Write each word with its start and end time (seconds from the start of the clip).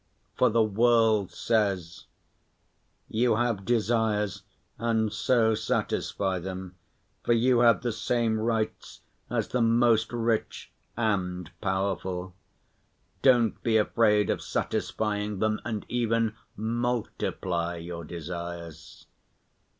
For 0.35 0.49
the 0.49 0.63
world 0.63 1.31
says: 1.31 2.05
"You 3.07 3.35
have 3.35 3.65
desires 3.65 4.41
and 4.79 5.13
so 5.13 5.53
satisfy 5.53 6.39
them, 6.39 6.73
for 7.23 7.33
you 7.33 7.59
have 7.59 7.83
the 7.83 7.91
same 7.91 8.39
rights 8.39 9.01
as 9.29 9.49
the 9.49 9.61
most 9.61 10.11
rich 10.11 10.71
and 10.97 11.51
powerful. 11.61 12.33
Don't 13.21 13.61
be 13.61 13.77
afraid 13.77 14.31
of 14.31 14.41
satisfying 14.41 15.37
them 15.37 15.61
and 15.63 15.85
even 15.87 16.33
multiply 16.57 17.75
your 17.75 18.03
desires." 18.03 19.05